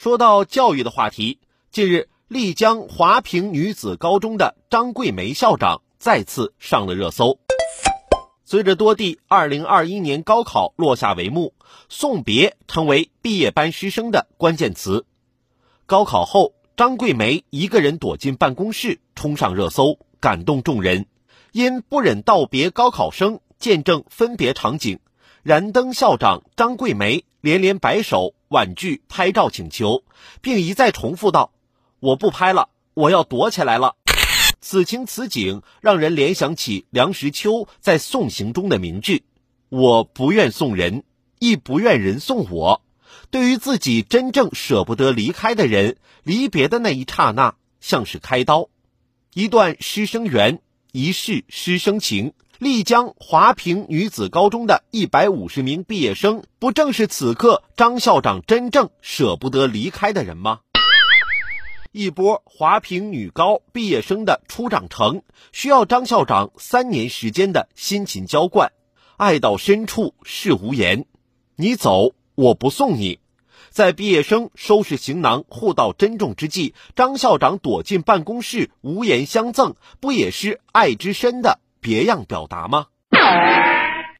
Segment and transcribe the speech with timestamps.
[0.00, 1.38] 说到教育的话题，
[1.70, 7.38] 近日丽江华坪女子高中的张桂梅校长再次上了热搜。
[8.42, 11.52] 随着多地2021年高考落下帷幕，
[11.90, 15.04] 送别成为毕业班师生的关键词。
[15.84, 21.08] 高考后，张桂梅一个人躲进办公室，冲上热搜，感动众人。
[21.52, 24.98] 因不忍道别高考生，见证分别场景，
[25.42, 30.02] 燃灯校长张桂梅连连摆手婉拒拍照请求，
[30.40, 31.52] 并一再重复道
[32.00, 33.94] ：“我不拍了，我要躲起来了。”
[34.60, 39.22] 此情此景，让人联想起梁实秋在《送行》中的名句
[39.70, 41.04] ：“我不愿送人，
[41.38, 42.82] 亦不愿人送我。”
[43.30, 48.68] 对于自己真正舍不得离开的人，离别的那一刹那，像是开刀。
[49.32, 52.32] 一段师生缘，一世师生情。
[52.60, 60.60] 丽江华坪女子高中的一百五十名毕业生，不正是此刻张校长真正舍不得离开的人吗？
[61.90, 68.72] 一波华坪女高毕业生的初长成，需要张校长三年时间的辛勤浇灌。
[69.16, 71.06] 爱到深处是无言，
[71.56, 72.12] 你走。
[72.34, 73.20] 我不送你，
[73.70, 82.86] 在毕业生收拾行囊、互道珍重之际，张校长躲进办公室，无言相赠，不也是爱之深的别样表达吗？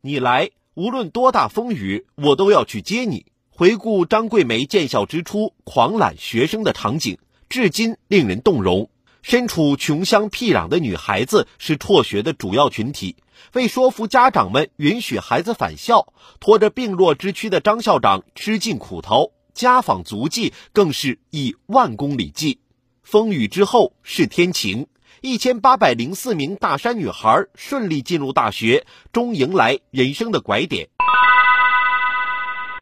[0.00, 3.26] 你来，无论多大风雨，我都要去接你。
[3.50, 8.88] 回顾张桂梅建校之初狂揽学生的场景，至今令人动容。
[9.20, 13.16] 身处穷乡僻壤的女孩子是辍学的主要群体。
[13.54, 22.60] 为说服家长们允许孩子返校，拖着病弱之躯的张校长吃尽苦头，家访足迹更是以万公里计。
[23.02, 24.86] 风雨之后是天晴，
[25.20, 30.88] 一千八百零四名大山女孩顺利进入大学，终迎来人生的拐点。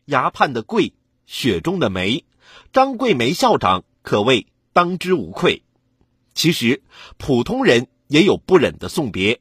[0.05, 0.92] 崖畔的桂，
[1.27, 2.24] 雪中的梅，
[2.72, 5.62] 张桂梅校长可谓当之无愧。
[6.34, 6.82] 其实，
[7.16, 9.41] 普通人也有不忍的送别。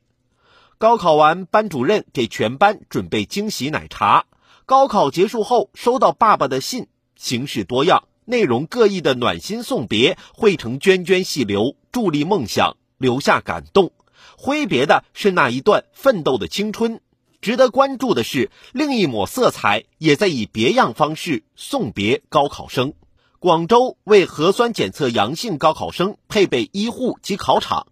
[0.78, 4.26] 高考完，班主任给全班准备惊喜奶茶。
[4.66, 13.92] 高考结束后，收到爸爸的信，形式多样、内容各异的暖心送别汇成涓涓细流，助力梦想，留下感动。
[14.38, 17.00] 挥别的是那一段奋斗的青春。
[17.42, 22.94] 值得关注的是，另一抹色彩也在以别样方式送别高考生。
[23.40, 27.86] 广州为核酸检测阳性高考生配备医护及考场。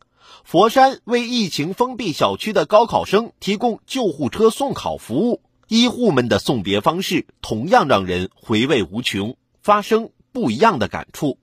[0.44, 11.38] 佛山为疫情封闭小区的高考生提供救护车送考服务，医护们的送别方式同样让人回味无穷，发生不一样的感触。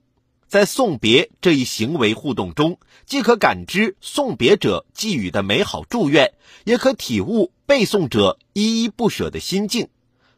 [0.47, 6.33] 在送别这一行为互动中，既可感知送别者寄予的美好祝愿，
[6.65, 9.87] 也可体悟背诵者依依不舍的心境。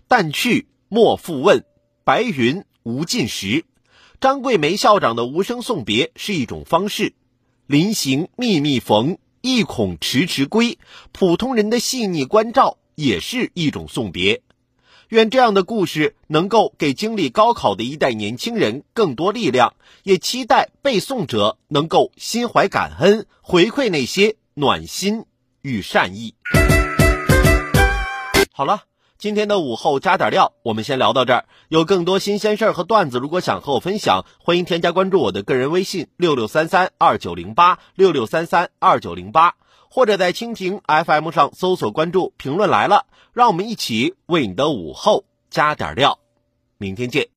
[0.07, 1.65] 但去莫复问，
[2.03, 3.65] 白云无尽时。
[4.21, 7.13] 张桂梅校长的无声送别是一种方式。
[7.65, 10.77] 临行密密缝，意恐迟迟归。
[11.11, 14.43] 普通人的细腻关照也是一种送别。
[15.13, 25.25] 愿这样的故事能够给经历高考的一代年轻人更多力量，也期待背诵者能够心怀感恩，回馈那些暖心
[25.61, 26.33] 与善意。
[28.51, 28.85] 好了。
[29.19, 31.45] 今天的午后加点料，我们先聊到这儿。
[31.69, 39.55] 有更多新鲜事儿和段子，如果想和我分享，欢迎添加关注我的个人微信六六三三二九零八六六三三二九零八，
[39.95, 46.17] 或者在蜻蜓 FM 上搜索关注“评论来了”，让我们一起为你的午后加点料。
[46.79, 47.27] 明天见。